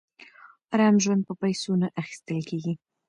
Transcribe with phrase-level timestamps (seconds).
[0.73, 2.73] ارام ژوند په پیسو نه اخیستل کېږي.